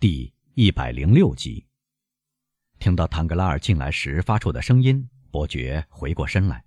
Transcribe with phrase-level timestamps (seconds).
[0.00, 1.66] 第一百零六集。
[2.78, 6.64] 听到唐格拉尔进来时发出的声音，伯爵回过身来。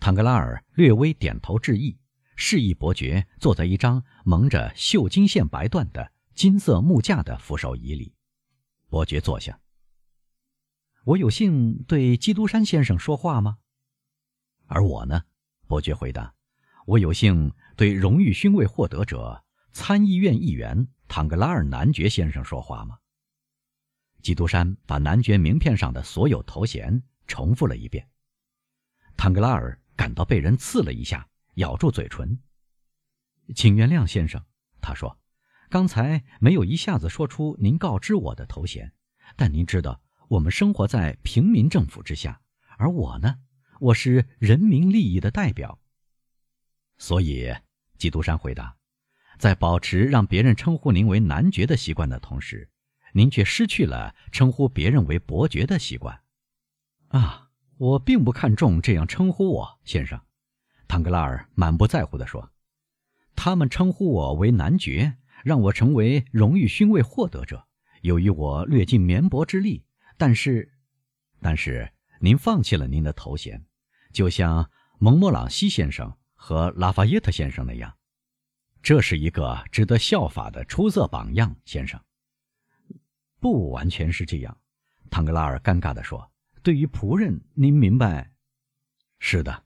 [0.00, 1.98] 唐格拉尔略微点头致意，
[2.36, 8.14] 示意伯爵坐在一张蒙着绣金线白缎的金色木架的扶手椅里。
[8.88, 9.60] 伯爵坐下。
[11.04, 13.58] 我有幸对基督山先生说话吗？
[14.68, 15.24] 而我呢？
[15.66, 16.34] 伯爵回答
[16.88, 19.44] ：“我有幸对荣誉勋位获得者、
[19.78, 22.98] 参议院议员唐格拉尔男爵先生说话吗？”
[24.22, 28.08] 基督山把男爵名片上的所有头衔重复了一遍。
[29.16, 32.40] 唐格拉尔感到被人刺了一下，咬住嘴唇。
[33.54, 34.44] “请原谅，先生。”
[34.82, 35.16] 他说
[35.70, 38.92] ，“刚才没有一下子说出您告知我的头衔，
[39.36, 42.42] 但您知道。”我们生活在平民政府之下，
[42.76, 43.36] 而我呢，
[43.80, 45.78] 我是人民利益的代表。
[46.98, 47.54] 所以，
[47.96, 48.76] 基督山回答，
[49.38, 52.68] 在保持让别人称呼您为男爵的习惯的同时，
[53.12, 56.20] 您却失去了称呼别人为伯爵的习惯。
[57.08, 60.20] 啊，我并不看重这样称呼我，先生。
[60.86, 62.50] 唐格拉尔满不在乎地说
[63.36, 67.66] ：“他们称呼我为男爵，让我成为荣誉勋位获得者，
[68.02, 69.84] 由于我略尽绵薄之力。”
[70.18, 70.72] 但是，
[71.40, 73.64] 但是您放弃了您的头衔，
[74.12, 77.94] 就像蒙莫朗西先生和拉法耶特先生那样，
[78.82, 82.00] 这是一个值得效法的出色榜样，先生。
[83.40, 84.56] 不完全是这样，
[85.10, 86.30] 唐格拉尔尴尬地说
[86.62, 88.32] ：“对于仆人，您明白？
[89.18, 89.64] 是的，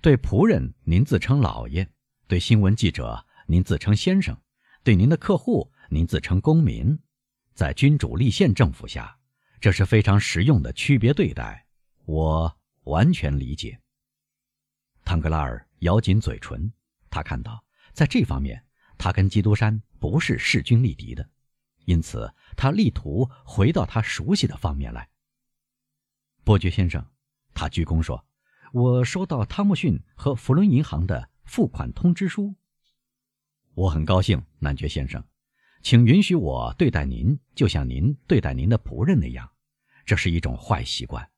[0.00, 1.88] 对仆人您自称老爷，
[2.26, 4.36] 对新闻记者您自称先生，
[4.82, 6.98] 对您的客户您自称公民，
[7.54, 9.18] 在君主立宪政府下。”
[9.60, 11.64] 这是非常实用的区别对待，
[12.04, 13.78] 我完全理解。
[15.04, 16.72] 唐格拉尔咬紧嘴唇，
[17.08, 18.64] 他看到在这方面
[18.98, 21.28] 他跟基督山不是势均力敌的，
[21.84, 25.08] 因此他力图回到他熟悉的方面来。
[26.44, 27.04] 伯爵先生，
[27.54, 28.26] 他鞠躬说
[28.72, 32.54] ：“我收到汤姆逊和弗伦银行的付款通知书。
[33.74, 35.22] 我很高兴，男爵先生，
[35.82, 39.48] 请允许我对待您，就像您对待您的仆人那样。”
[40.04, 41.30] 这是一种坏习惯，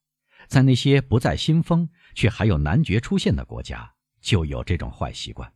[0.49, 5.53] 在那些不再新风却还有男爵出现的国家，就有这种坏习惯。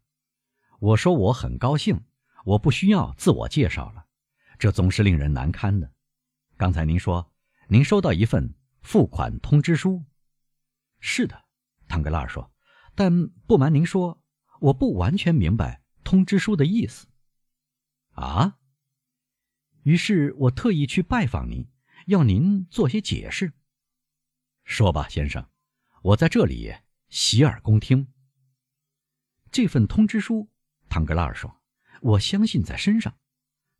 [0.78, 2.04] 我说我很高兴，
[2.44, 4.06] 我不需要自我介绍了，
[4.58, 5.92] 这总是令人难堪的。
[6.56, 7.32] 刚才您说
[7.68, 10.04] 您收到一份付款通知书，
[11.00, 11.44] 是的，
[11.88, 12.52] 唐格拉尔说，
[12.94, 14.22] 但不瞒您说，
[14.60, 17.06] 我不完全明白通知书的意思。
[18.12, 18.58] 啊？
[19.82, 21.66] 于是我特意去拜访您。
[22.06, 23.52] 要您做些解释。
[24.64, 25.46] 说吧，先生，
[26.00, 26.74] 我在这里
[27.10, 28.08] 洗耳恭听。
[29.50, 30.48] 这份通知书，
[30.88, 31.60] 唐格拉尔说
[32.02, 33.16] ：“我相信在身上。”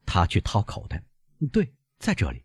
[0.05, 1.05] 他去掏口袋，
[1.53, 2.45] 对，在这里。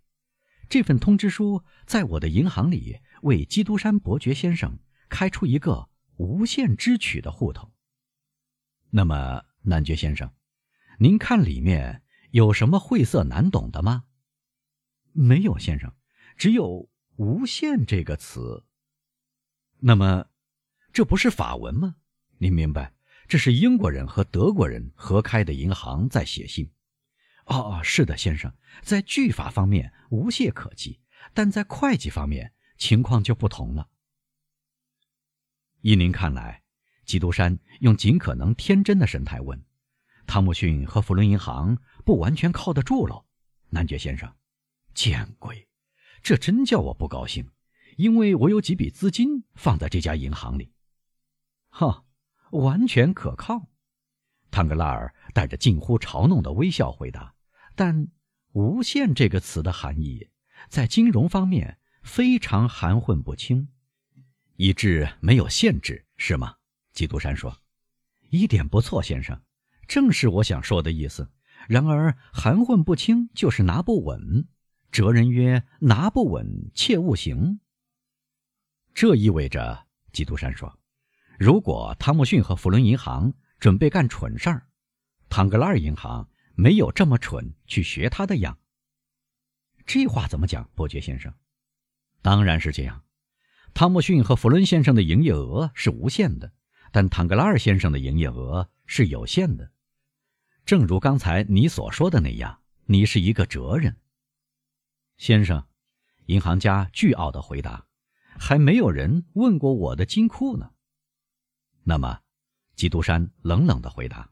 [0.70, 7.72] 这份通知书在我的银行里为基督山伯爵先生开出一个无限支取的户头。
[8.90, 10.34] 那么，男爵先生，
[11.00, 14.06] 您看里面有什么晦涩难懂的吗？
[15.12, 15.94] 没有，先生，
[16.36, 18.66] 只有“无限”这个词。
[19.80, 20.28] 那么，
[20.92, 21.96] 这不是法文吗？
[22.40, 22.94] 您明白，
[23.34, 26.70] 这是英国人和德国人合开的银行在写信。
[27.48, 31.00] 哦哦，是的，先生，在句法方面无懈可击，
[31.34, 33.90] 但在会计方面情况就不同了。
[35.82, 36.62] 依您看来，
[37.06, 39.66] 基督山用尽可能天真的神态问
[40.28, 43.26] ：“汤姆逊和弗伦银行不完全靠得住喽，
[43.70, 44.32] 男爵先生？”
[44.94, 45.68] 见鬼！
[46.22, 47.50] 这真叫我不高兴，
[47.98, 50.72] 因为我有几笔资金放在这家银行里。
[51.70, 52.06] 哈，
[52.54, 53.70] 完全可靠。
[54.50, 57.34] 唐格拉尔带着近乎嘲弄的微笑回答。
[57.76, 58.08] 但
[58.54, 60.30] “无限”这个词的含义，
[60.70, 63.70] 在金融方面非常含混不清，
[64.58, 66.56] 以致没有限制，是吗？
[66.92, 67.58] 基督山说
[68.30, 69.42] ：“一点不错，先生，
[69.88, 71.32] 正是我想说的意思。
[71.68, 74.48] 然而含混不清就是拿不稳。”
[74.92, 77.60] 哲人曰：“拿不稳，切勿行。”
[78.94, 80.78] 这意味着，基督山说
[81.40, 84.68] ：“如果汤姆逊和弗伦银行准备干蠢事儿，
[85.30, 88.58] 唐格拉尔银行没有这么蠢去学他的样。”
[89.86, 91.34] 这话怎么讲，伯爵先生？
[92.22, 93.04] 当然是这样。
[93.74, 96.54] 汤姆逊和弗伦先生的营业额是无限的，
[96.92, 99.72] 但唐格拉尔先生的营业额是有限的。
[100.66, 103.98] 正如刚才你所说的那样，你是一个哲人。
[105.18, 105.66] 先生，
[106.28, 107.88] 银行家倨傲的回答
[108.40, 110.72] ：“还没有人问过我的金库呢。”
[111.84, 112.22] 那么，
[112.76, 114.30] 基督山冷冷的回答：“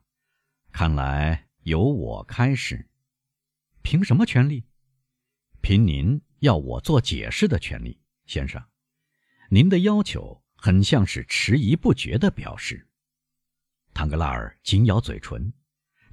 [0.71, 2.87] 看来由我开始。”
[3.83, 4.63] 凭什么权利？
[5.59, 8.63] 凭您要我做解释的权利，先生。
[9.49, 12.87] 您的要求很像是迟疑不决的表示。
[13.93, 15.51] 唐格拉尔紧咬嘴唇，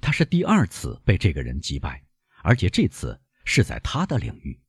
[0.01, 2.03] 他是第二次被这个人击败，
[2.43, 4.59] 而且这次是在他的领域。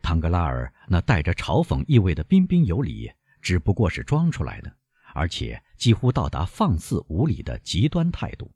[0.00, 4.76] 唐格拉尔那带着嘲讽意味的彬彬有礼，只不过是装出来的，
[5.12, 8.52] 而且几乎到达放肆无礼的极端态度。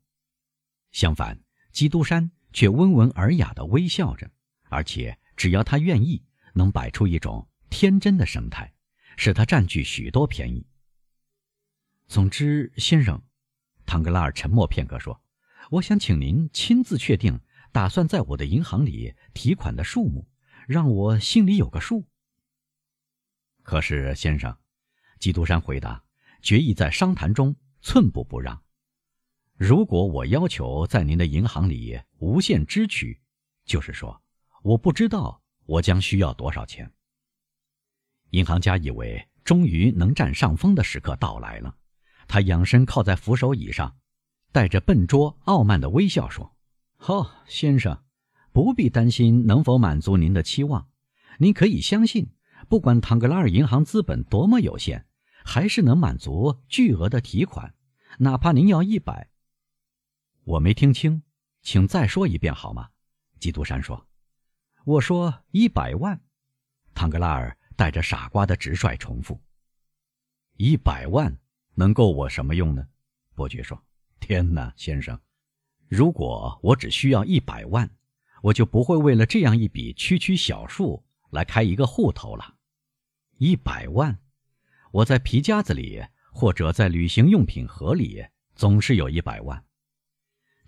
[0.91, 1.37] 相反，
[1.71, 4.31] 基督山却温文尔雅地微笑着，
[4.69, 6.23] 而且只要他愿意，
[6.53, 8.71] 能摆出一种天真的神态，
[9.17, 10.65] 使他占据许多便宜。
[12.07, 13.21] 总之，先生，
[13.85, 15.19] 唐格拉尔沉默片刻说
[15.71, 20.29] ：“我想请您亲自确定打算在我的银行里提款的数目。”
[20.67, 22.07] 让我心里有个数。
[23.61, 24.57] 可是，先生，
[25.19, 26.03] 基督山回答，
[26.45, 28.61] 决意在商谈中寸步不让。
[29.55, 33.19] 如果我要求在您的银行里无限支取，
[33.65, 34.21] 就是说，
[34.61, 36.93] 我不知道我将需要多少钱。
[38.29, 41.75] 银行家以为终于能占上风的时刻到来了，
[42.27, 43.97] 他仰身靠在扶手椅上，
[44.51, 46.55] 带着笨拙傲慢的微笑说
[47.07, 47.99] ：“哦，先生。”
[48.53, 50.87] 不必担心能否满足您的期望，
[51.39, 52.29] 您可以相信，
[52.69, 55.07] 不管唐格拉尔银行资本多么有限，
[55.45, 57.73] 还是能满足巨额的提款，
[58.19, 59.29] 哪怕您要一百。
[60.43, 61.21] 我没听清，
[61.61, 62.89] 请再说一遍好吗？
[63.39, 64.07] 基督山说
[64.83, 66.19] ：“我说一百万。”
[66.93, 69.39] 唐格拉尔带着傻瓜的直率重复
[70.57, 71.37] ：“一百万
[71.75, 72.85] 能够我什么用呢？”
[73.35, 73.81] 伯爵说
[74.19, 75.17] ：“天哪，先生，
[75.87, 77.89] 如果我只需要一百万。”
[78.41, 82.57] 我就不会为了这样一笔区区小数来开一个户头了。
[83.39, 84.19] 一百万，
[84.95, 86.01] 我在皮夹子里
[86.31, 88.25] 或者在旅行用品盒里
[88.55, 89.61] 总是有一百万。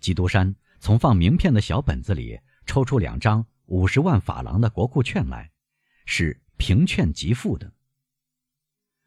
[0.00, 5.50] 基督山从放名片的小本子里抽出两张五十万法郎的国库券来，
[6.04, 7.72] 是凭券即付的。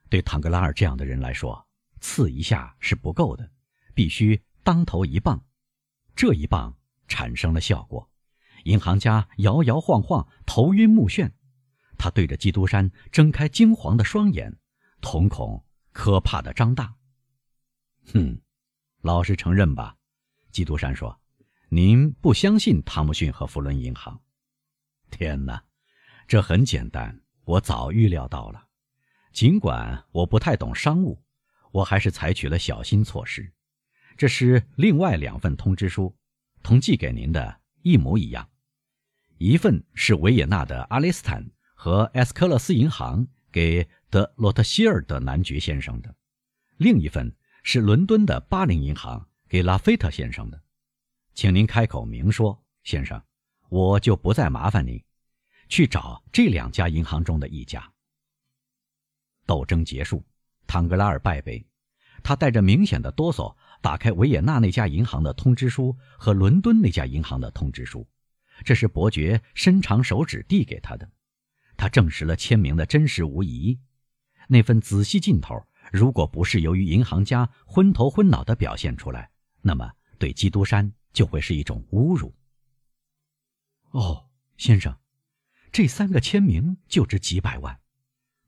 [0.09, 1.68] 对唐格拉尔这样的人来说，
[2.00, 3.47] 刺一下是不够的，
[3.94, 5.45] 必须当头一棒。
[6.15, 6.75] 这一棒
[7.07, 8.09] 产生了效果。
[8.63, 11.31] 银行家摇摇晃晃，头晕目眩。
[11.95, 14.57] 他对着基督山睁开金黄的双眼，
[15.01, 15.62] 瞳孔
[15.92, 16.95] 可怕的张大。
[18.13, 18.39] 哼，
[19.01, 19.98] 老实承认吧，
[20.51, 21.19] 基督山说
[21.69, 24.21] ：“您不相信汤姆逊和弗伦银行？”
[25.12, 25.63] 天哪，
[26.27, 28.68] 这很简单，我早预料到了。
[29.33, 31.21] 尽管我不太懂商务，
[31.71, 33.51] 我还是采取了小心措施。
[34.18, 36.15] 这是另外两份通知书，
[36.62, 38.47] 同寄给您的一模一样。
[39.38, 46.13] 一份是维也纳的阿雷斯坦和埃斯科勒斯银行给德洛特希尔德男爵先生的，
[46.75, 50.61] 另一份是伦敦的巴林银行给拉菲特先生的。
[51.33, 53.23] 请您开口明说，先生，
[53.69, 55.01] 我就不再麻烦您
[55.69, 57.89] 去找这两家银行中的一家。
[59.45, 60.21] 斗争结束，
[60.67, 61.65] 唐格拉尔败北，
[62.21, 68.05] 他带着明显的哆嗦打开维也纳那家银行的通知书和伦敦那家银行的通知书。
[68.65, 71.09] 这是伯爵伸长手指递给他的，
[71.77, 73.79] 他证实了签名的真实无疑。
[74.47, 75.55] 那份仔细劲头，
[75.91, 79.29] 如果不是由于银行家昏头昏脑的表现出来，
[79.61, 82.33] 那么对基督山就会是一种侮辱。
[83.91, 84.97] 哦，先生，
[85.71, 87.80] 这三个签名就值几百万。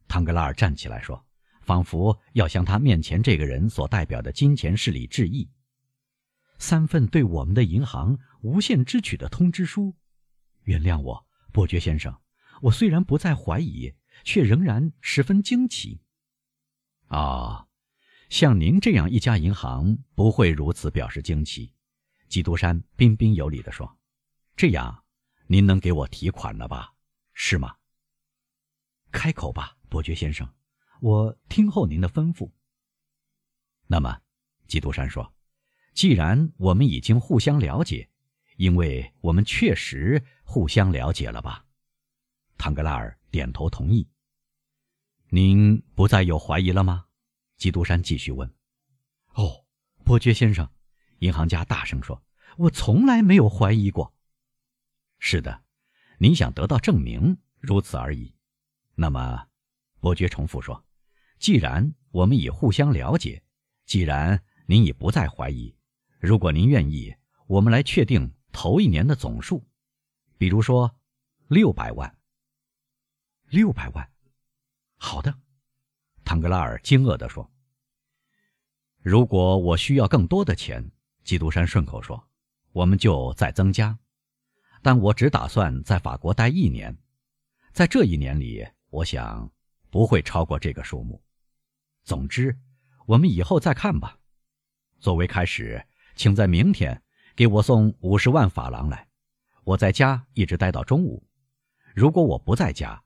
[0.08, 1.26] 唐格拉尔站起来说，
[1.62, 5.50] 仿佛要向他面前这个人所代表的金钱势力致意。
[6.60, 9.96] 三份对我们的银行无限支取的通知书。
[10.64, 12.16] 原谅我，伯爵先生。
[12.62, 16.02] 我虽然不再怀疑，却仍然十分惊奇。
[17.08, 17.68] 啊，
[18.30, 21.74] 像您这样一家银行不会如此表示惊奇。
[22.28, 23.98] 基督山彬彬有礼地说
[24.56, 25.04] ：“这样，
[25.48, 26.94] 您能给我提款了吧？
[27.34, 27.76] 是吗？”
[29.12, 30.48] 开口吧，伯爵先生，
[31.02, 32.52] 我听候您的吩咐。
[33.88, 34.22] 那么，
[34.68, 35.34] 基督山说
[35.94, 38.10] ：“既然我们已经互相了解。”
[38.58, 41.66] 因为我们确实互相了解了吧？
[42.56, 44.08] 唐格拉尔点头同意。
[45.30, 47.08] 您不再有怀疑了吗？
[47.58, 48.48] 基督山继续问。
[49.34, 49.66] 哦，
[50.06, 50.70] 伯爵先生，
[51.18, 52.22] 银行家大声说
[52.58, 54.14] ：“我从来没有怀疑过。”
[55.18, 55.64] 是的，
[56.20, 58.36] 您想得到证明，如此而已。
[58.94, 59.48] 那么，
[60.00, 60.86] 伯爵重复说
[61.40, 63.42] ：“既然我们已互相了解，
[63.88, 65.76] 既然您已不再怀疑，
[66.20, 67.16] 如果您愿意，
[67.48, 69.68] 我们来确定。”头一年的总数，
[70.38, 70.96] 比如说
[71.48, 72.16] 六百万。
[73.54, 74.10] 六百万，
[74.98, 75.32] 好的，
[76.26, 77.48] 唐格拉尔惊愕地说。
[79.00, 80.84] 如果我需要更多的钱，
[81.24, 82.28] 基督山顺口说，
[82.72, 83.96] 我们就再增加。
[84.82, 86.98] 但我只打算在法国待一年，
[87.72, 89.48] 在这一年里，我想
[89.92, 91.24] 不会超过这个数目。
[92.04, 92.60] 总之，
[93.06, 94.18] 我们以后再看吧。
[95.00, 97.00] 作为开始，请在明天
[97.36, 99.08] 给我送五十万法郎来。
[99.64, 101.24] 我在家一直待到中午。
[101.94, 103.00] 如果我不在家，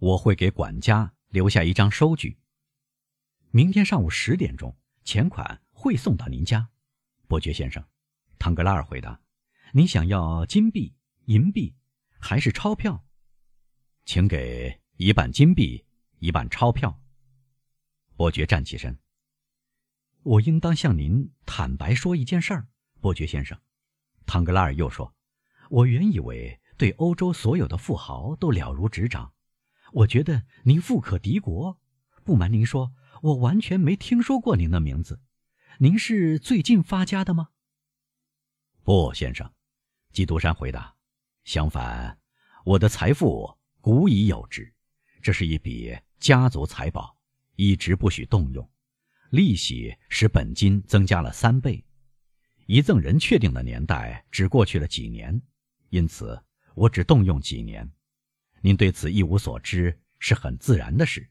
[0.00, 2.38] 我会给管家留下一张收据。
[3.50, 6.70] 明天上午十点钟，钱款会送到您家，
[7.28, 7.84] 伯爵先生。
[8.38, 9.20] 唐格拉尔回答
[9.74, 10.94] ：“你想要金币？”
[11.26, 11.76] 银币
[12.18, 13.04] 还是钞票，
[14.06, 15.84] 请给一半金币，
[16.18, 16.98] 一半钞票。
[18.16, 18.98] 伯爵站起身。
[20.22, 22.68] 我应当向您坦白说一件事儿，
[23.00, 23.60] 伯爵先生。
[24.24, 25.14] 唐格拉尔又说
[25.68, 29.32] ：“我原以为对欧洲所有的富豪都了如指掌，
[29.92, 31.78] 我觉得您富可敌国。
[32.22, 32.92] 不瞒您说，
[33.22, 35.20] 我完全没听说过您的名字。
[35.78, 37.48] 您是最近发家的吗
[38.84, 39.50] ？”“不，先生。”
[40.12, 40.94] 基督山回答。
[41.44, 42.18] 相反，
[42.64, 44.72] 我的财富古已有之，
[45.22, 47.16] 这是一笔家族财宝，
[47.56, 48.70] 一直不许动用。
[49.30, 51.84] 利息使本金增加了三倍。
[52.66, 55.40] 遗赠人确定的年代只过去了几年，
[55.88, 56.40] 因此
[56.74, 57.90] 我只动用几年。
[58.62, 61.30] 您对此一无所知是很自然的事。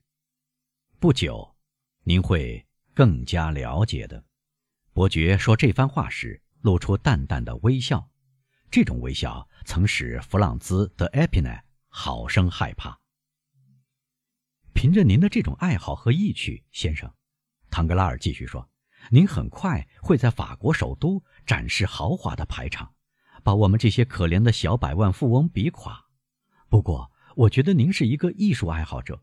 [1.00, 1.56] 不久，
[2.04, 4.24] 您会更加了解的。
[4.94, 8.10] 伯爵说这番话时，露出淡淡的微笑。
[8.72, 13.00] 这种微笑曾使弗朗兹·德·埃皮奈好生害怕。
[14.74, 17.14] 凭着您的这种爱好和意趣，先生，
[17.70, 18.70] 唐格拉尔继续说
[19.12, 22.94] ：“您很快会在法国首都展示豪华的排场，
[23.44, 26.06] 把我们这些可怜的小百万富翁比垮。
[26.70, 29.22] 不过，我觉得您是一个艺术爱好者，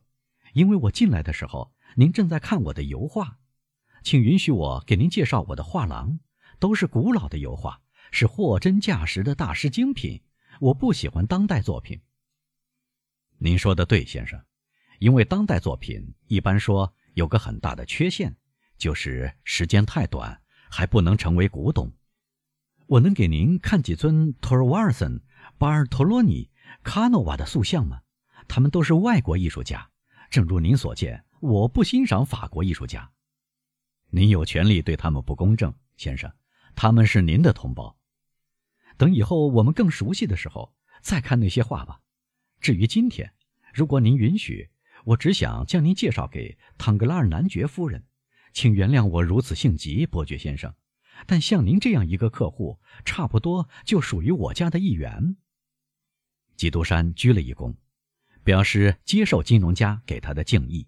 [0.52, 3.38] 因为我进来的时候，您正在看我的油画。
[4.02, 6.20] 请允许我给您介绍我的画廊，
[6.58, 7.80] 都是古老的油画。”
[8.12, 10.22] 是货真价实的大师精品。
[10.60, 12.00] 我不喜欢当代作品。
[13.36, 14.40] 您说的对，先生，
[15.00, 18.34] 因为当代作品一般说有个很大的缺陷，
[18.78, 21.92] 就是时间太短，还不能成为古董。
[22.86, 25.20] 我能给您看几尊托尔瓦尔森、
[25.58, 26.48] 巴尔托罗尼、
[26.82, 28.02] 卡诺瓦的塑像吗？
[28.48, 29.90] 他们都是外国艺术家。
[30.30, 33.10] 正如您所见，我不欣赏法国艺术家。
[34.10, 36.32] 您有权利对他们不公正，先生，
[36.74, 37.96] 他们是您的同胞。
[38.96, 42.00] 等以后我们更熟悉的时候再看那些画吧。
[42.60, 43.32] 至于今天，
[43.74, 44.70] 如果您允许，
[45.04, 48.04] 我只想将您介绍给唐格拉尔男爵夫人。
[48.52, 50.74] 请原谅我如此性急，伯爵先生，
[51.26, 55.36] 但像您这样一个客户，差不多就属于我家的一员。
[56.56, 57.74] 基督山鞠了一躬，
[58.42, 60.86] 表示接受金融家给他的敬意。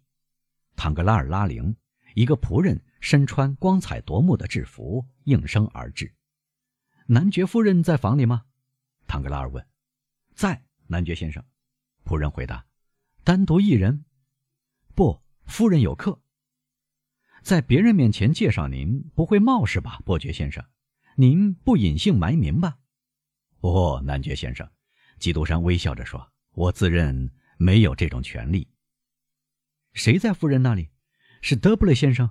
[0.76, 1.74] 唐格拉尔拉铃，
[2.14, 6.14] 一个仆人身穿光彩夺目的制服应声而至。
[7.06, 8.44] 男爵夫人在房里吗？
[9.06, 9.66] 唐格拉尔问。
[10.34, 11.44] 在，男爵先生。
[12.04, 12.64] 仆人回答。
[13.24, 14.04] 单独一人？
[14.94, 16.20] 不，夫人有客。
[17.42, 20.64] 在别人面前介绍您不会冒失吧，伯爵先生？
[21.16, 22.78] 您不隐姓埋名吧？
[23.60, 24.70] 哦，男爵先生。
[25.18, 28.68] 基督山微笑着说：“我自认没有这种权利。”
[29.92, 30.90] 谁在夫人那里？
[31.42, 32.30] 是德布雷先生？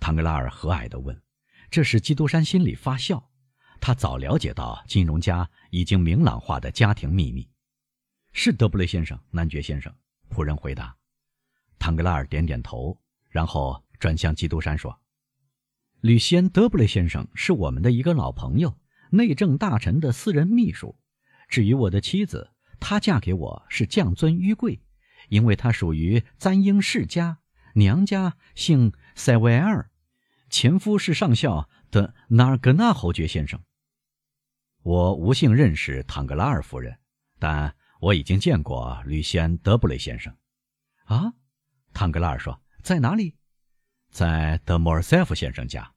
[0.00, 1.22] 唐格拉尔和蔼地问。
[1.70, 3.30] 这使基督山心里发笑。
[3.80, 7.48] 他早了解到金融家已经明朗化的家庭秘密，
[8.32, 9.94] 是德布雷先生，男爵先生。
[10.30, 10.96] 仆人回答。
[11.78, 15.00] 唐格拉尔点点头，然后转向基督山说
[16.00, 18.76] ：“吕西安·德布雷先生是我们的一个老朋友，
[19.10, 20.98] 内政大臣的私人秘书。
[21.48, 24.80] 至于我的妻子，她嫁给我是降尊于贵，
[25.28, 27.38] 因为她属于簪缨世家，
[27.74, 29.90] 娘家姓塞维尔，
[30.50, 33.60] 前夫是上校的纳尔格纳侯爵先生。”
[34.82, 36.98] 我无幸认识唐格拉尔夫人，
[37.38, 40.34] 但我已经见过吕西安·德布雷先生。
[41.04, 41.34] 啊，
[41.92, 43.36] 唐格拉尔说，在哪里？
[44.10, 45.92] 在德莫尔塞夫先生家。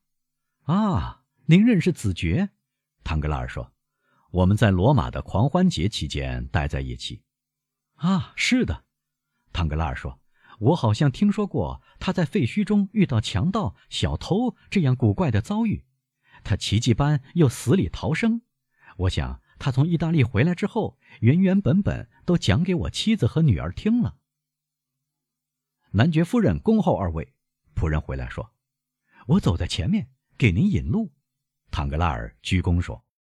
[0.63, 2.49] 啊，您认识子爵？
[3.03, 3.70] 唐格拉尔说，
[4.31, 7.21] 我们在罗马的狂欢节期间待在一起。
[7.95, 8.85] 啊，是的，
[9.51, 10.21] 唐格拉尔说，
[10.59, 15.83] 我好像听说过他在废墟中遇到强盗、小偷这样古怪的遭遇，
[16.45, 18.41] 他奇迹般又死里逃生。
[18.97, 24.15] 我想，他从意大利回来之后，原原本本都讲给我妻子和女儿听了。
[25.91, 27.33] 男爵夫人恭候二位。
[27.75, 28.53] 仆人回来说
[29.27, 31.11] ：“我走在前面，给您引路。”
[31.71, 33.03] 唐格拉尔鞠躬说。